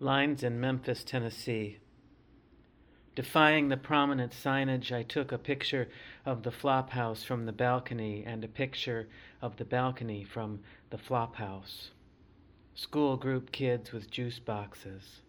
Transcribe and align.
Lines 0.00 0.44
in 0.44 0.60
Memphis, 0.60 1.02
Tennessee. 1.02 1.78
Defying 3.16 3.68
the 3.68 3.76
prominent 3.76 4.30
signage, 4.30 4.92
I 4.92 5.02
took 5.02 5.32
a 5.32 5.38
picture 5.38 5.88
of 6.24 6.44
the 6.44 6.52
flop 6.52 6.90
house 6.90 7.24
from 7.24 7.46
the 7.46 7.52
balcony 7.52 8.22
and 8.24 8.44
a 8.44 8.48
picture 8.48 9.08
of 9.42 9.56
the 9.56 9.64
balcony 9.64 10.22
from 10.22 10.60
the 10.90 10.98
flop 10.98 11.34
house. 11.34 11.90
School 12.76 13.16
group 13.16 13.50
kids 13.50 13.90
with 13.90 14.08
juice 14.08 14.38
boxes. 14.38 15.22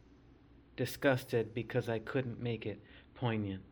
Disgusted 0.78 1.56
because 1.56 1.90
I 1.90 1.98
couldn't 1.98 2.40
make 2.40 2.68
it 2.68 2.80
poignant. 3.16 3.64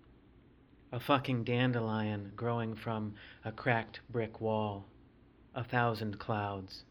A 0.91 0.99
fucking 0.99 1.43
dandelion 1.43 2.31
growing 2.35 2.73
from 2.73 3.13
a 3.45 3.51
cracked 3.51 3.99
brick 4.09 4.41
wall. 4.41 4.87
A 5.53 5.63
thousand 5.63 6.17
clouds. 6.17 6.85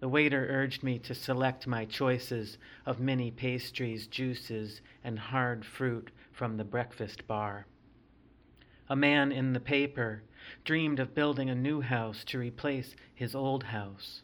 The 0.00 0.08
waiter 0.08 0.46
urged 0.48 0.84
me 0.84 0.98
to 1.00 1.14
select 1.14 1.66
my 1.66 1.84
choices 1.84 2.58
of 2.86 3.00
many 3.00 3.32
pastries, 3.32 4.06
juices, 4.06 4.80
and 5.02 5.18
hard 5.18 5.64
fruit 5.64 6.10
from 6.30 6.56
the 6.56 6.64
breakfast 6.64 7.26
bar. 7.26 7.66
A 8.88 8.94
man 8.94 9.32
in 9.32 9.52
the 9.52 9.60
paper 9.60 10.22
dreamed 10.64 11.00
of 11.00 11.14
building 11.14 11.50
a 11.50 11.54
new 11.54 11.80
house 11.80 12.24
to 12.26 12.38
replace 12.38 12.94
his 13.12 13.34
old 13.34 13.64
house. 13.64 14.22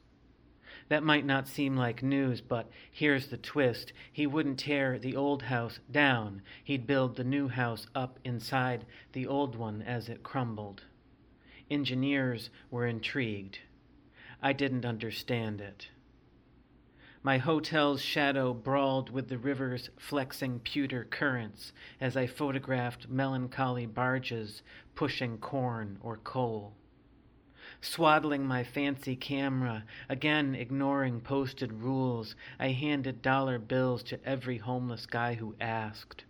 That 0.89 1.03
might 1.03 1.27
not 1.27 1.49
seem 1.49 1.77
like 1.77 2.03
news, 2.03 2.41
but 2.41 2.71
here's 2.91 3.27
the 3.27 3.37
twist. 3.37 3.93
He 4.13 4.27
wouldn't 4.27 4.61
tear 4.61 4.99
the 4.99 5.17
old 5.17 5.43
house 5.43 5.81
down, 5.91 6.43
he'd 6.63 6.87
build 6.87 7.17
the 7.17 7.25
new 7.25 7.49
house 7.49 7.87
up 7.95 8.19
inside 8.25 8.87
the 9.13 9.27
old 9.27 9.57
one 9.57 9.83
as 9.83 10.09
it 10.09 10.23
crumbled. 10.23 10.85
Engineers 11.71 12.51
were 12.71 12.87
intrigued. 12.87 13.59
I 14.43 14.53
didn't 14.53 14.85
understand 14.85 15.61
it. 15.61 15.89
My 17.23 17.39
hotel's 17.39 18.03
shadow 18.03 18.53
brawled 18.53 19.09
with 19.09 19.29
the 19.29 19.39
river's 19.39 19.89
flexing 19.97 20.61
pewter 20.61 21.05
currents 21.05 21.73
as 21.99 22.19
I 22.19 22.27
photographed 22.27 23.09
melancholy 23.09 23.87
barges 23.87 24.63
pushing 24.95 25.39
corn 25.39 25.97
or 26.03 26.19
coal. 26.19 26.75
Swaddling 27.81 28.47
my 28.47 28.63
fancy 28.63 29.17
camera, 29.17 29.85
again 30.09 30.55
ignoring 30.55 31.23
posted 31.23 31.73
rules, 31.73 32.37
I 32.59 32.69
handed 32.69 33.23
dollar 33.23 33.59
bills 33.59 34.03
to 34.05 34.23
every 34.23 34.59
homeless 34.59 35.07
guy 35.07 35.35
who 35.35 35.57
asked. 35.59 36.25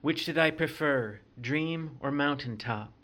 Which 0.00 0.24
did 0.24 0.38
I 0.38 0.50
prefer, 0.50 1.20
dream 1.38 1.98
or 2.00 2.10
mountaintop? 2.10 2.97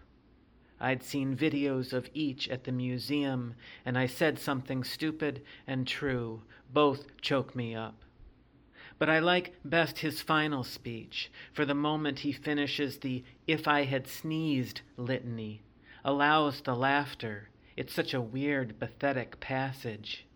I'd 0.85 1.03
seen 1.03 1.35
videos 1.35 1.95
of 1.95 2.11
each 2.13 2.47
at 2.51 2.65
the 2.65 2.71
museum, 2.71 3.55
and 3.87 3.97
I 3.97 4.05
said 4.05 4.39
something 4.39 4.85
stupid 4.85 5.41
and 5.67 5.87
true. 5.87 6.43
Both 6.75 7.23
choke 7.23 7.57
me 7.57 7.75
up. 7.75 8.05
But 8.99 9.09
I 9.09 9.19
like 9.19 9.55
best 9.65 10.01
his 10.01 10.21
final 10.21 10.63
speech, 10.63 11.33
for 11.55 11.65
the 11.65 11.75
moment 11.75 12.19
he 12.19 12.33
finishes 12.33 12.99
the 12.99 13.25
if 13.47 13.67
I 13.67 13.85
had 13.85 14.07
sneezed 14.07 14.83
litany, 14.99 15.63
allows 16.05 16.61
the 16.61 16.77
laughter. 16.77 17.49
It's 17.79 17.95
such 17.95 18.13
a 18.13 18.21
weird, 18.21 18.79
pathetic 18.79 19.41
passage. 19.41 20.27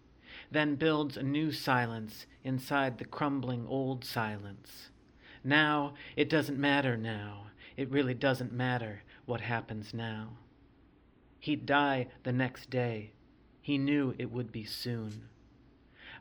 Then 0.51 0.77
builds 0.77 1.19
a 1.19 1.23
new 1.23 1.53
silence 1.53 2.25
inside 2.43 2.97
the 2.97 3.05
crumbling 3.05 3.67
old 3.67 4.03
silence. 4.03 4.89
Now, 5.45 5.93
it 6.17 6.31
doesn't 6.31 6.59
matter 6.59 6.97
now. 6.97 7.49
It 7.77 7.91
really 7.91 8.15
doesn't 8.15 8.51
matter 8.51 9.03
what 9.29 9.43
happens 9.43 9.93
now. 9.93 10.31
He'd 11.39 11.67
die 11.67 12.09
the 12.23 12.33
next 12.33 12.71
day. 12.71 13.12
He 13.61 13.77
knew 13.77 14.15
it 14.19 14.33
would 14.33 14.51
be 14.51 14.65
soon. 14.65 15.29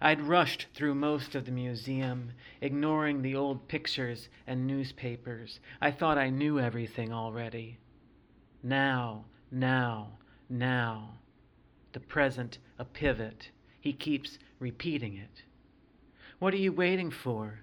I'd 0.02 0.22
rushed 0.22 0.68
through 0.74 0.96
most 0.96 1.34
of 1.34 1.46
the 1.46 1.52
museum, 1.52 2.34
ignoring 2.60 3.22
the 3.22 3.34
old 3.34 3.70
pictures 3.70 4.28
and 4.46 4.68
newspapers. 4.68 5.62
I 5.82 5.90
thought 5.90 6.18
I 6.18 6.30
knew 6.30 6.60
everything 6.60 7.14
already. 7.14 7.78
Now, 8.62 9.24
now, 9.50 10.18
now. 10.50 11.20
The 11.94 12.02
present 12.02 12.58
a 12.78 12.84
pivot. 12.84 13.52
He 13.80 13.94
keeps 13.94 14.38
repeating 14.60 15.16
it. 15.16 15.44
What 16.40 16.54
are 16.54 16.58
you 16.58 16.74
waiting 16.74 17.10
for? 17.10 17.62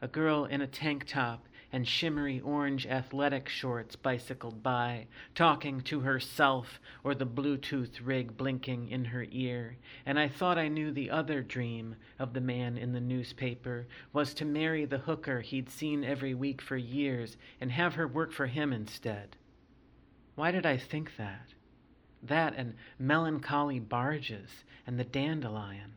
A 0.00 0.08
girl 0.08 0.46
in 0.46 0.62
a 0.62 0.66
tank 0.66 1.04
top 1.06 1.46
and 1.72 1.86
shimmery 1.86 2.40
orange 2.40 2.86
athletic 2.86 3.48
shorts 3.48 3.96
bicycled 3.96 4.62
by, 4.62 5.06
talking 5.34 5.80
to 5.80 6.00
herself 6.00 6.80
or 7.04 7.14
the 7.14 7.26
Bluetooth 7.26 8.00
rig 8.02 8.36
blinking 8.36 8.88
in 8.88 9.04
her 9.04 9.26
ear, 9.30 9.76
and 10.04 10.18
I 10.18 10.28
thought 10.28 10.58
I 10.58 10.68
knew 10.68 10.90
the 10.90 11.10
other 11.10 11.42
dream 11.42 11.96
of 12.18 12.32
the 12.32 12.40
man 12.40 12.76
in 12.76 12.92
the 12.92 13.00
newspaper 13.00 13.86
was 14.12 14.34
to 14.34 14.44
marry 14.44 14.84
the 14.84 14.98
hooker 14.98 15.40
he'd 15.40 15.70
seen 15.70 16.04
every 16.04 16.34
week 16.34 16.60
for 16.60 16.76
years 16.76 17.36
and 17.60 17.70
have 17.70 17.94
her 17.94 18.08
work 18.08 18.32
for 18.32 18.46
him 18.46 18.72
instead. 18.72 19.36
Why 20.34 20.50
did 20.50 20.66
I 20.66 20.76
think 20.76 21.16
that? 21.16 21.54
That 22.22 22.54
and 22.56 22.74
melancholy 22.98 23.78
barges 23.78 24.64
and 24.86 24.98
the 24.98 25.04
dandelion. 25.04 25.92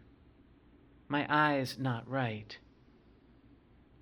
My 1.07 1.25
eyes 1.29 1.78
not 1.78 2.09
right. 2.09 2.57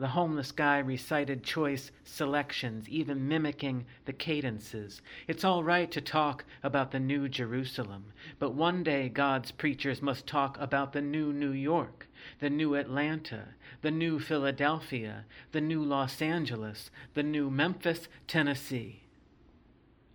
The 0.01 0.07
homeless 0.07 0.51
guy 0.51 0.79
recited 0.79 1.43
choice 1.43 1.91
selections, 2.03 2.89
even 2.89 3.27
mimicking 3.27 3.85
the 4.05 4.13
cadences. 4.13 4.99
It's 5.27 5.43
all 5.43 5.63
right 5.63 5.91
to 5.91 6.01
talk 6.01 6.43
about 6.63 6.89
the 6.89 6.99
New 6.99 7.29
Jerusalem, 7.29 8.05
but 8.39 8.55
one 8.55 8.81
day 8.81 9.09
God's 9.09 9.51
preachers 9.51 10.01
must 10.01 10.25
talk 10.25 10.59
about 10.59 10.93
the 10.93 11.03
new 11.03 11.31
New 11.31 11.51
York, 11.51 12.07
the 12.39 12.49
new 12.49 12.73
Atlanta, 12.73 13.49
the 13.83 13.91
new 13.91 14.19
Philadelphia, 14.19 15.25
the 15.51 15.61
new 15.61 15.83
Los 15.83 16.19
Angeles, 16.19 16.89
the 17.13 17.21
new 17.21 17.51
Memphis, 17.51 18.07
Tennessee. 18.27 19.03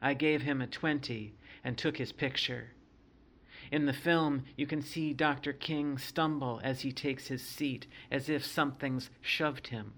I 0.02 0.14
gave 0.14 0.42
him 0.42 0.60
a 0.60 0.66
20 0.66 1.32
and 1.62 1.78
took 1.78 1.98
his 1.98 2.10
picture. 2.10 2.72
In 3.70 3.86
the 3.86 3.92
film, 3.92 4.44
you 4.56 4.66
can 4.66 4.82
see 4.82 5.12
Dr. 5.12 5.52
King 5.52 5.98
stumble 5.98 6.60
as 6.62 6.82
he 6.82 6.92
takes 6.92 7.26
his 7.26 7.42
seat, 7.42 7.86
as 8.10 8.28
if 8.28 8.44
something's 8.44 9.10
shoved 9.20 9.68
him 9.68 9.94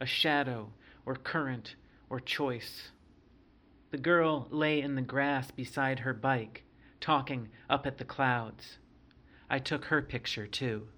a 0.00 0.06
shadow, 0.06 0.70
or 1.04 1.16
current, 1.16 1.74
or 2.08 2.20
choice. 2.20 2.90
The 3.90 3.98
girl 3.98 4.46
lay 4.50 4.80
in 4.80 4.94
the 4.94 5.02
grass 5.02 5.50
beside 5.50 6.00
her 6.00 6.14
bike, 6.14 6.64
talking 7.00 7.48
up 7.68 7.86
at 7.86 7.98
the 7.98 8.04
clouds. 8.04 8.78
I 9.50 9.58
took 9.58 9.86
her 9.86 10.02
picture, 10.02 10.46
too. 10.46 10.88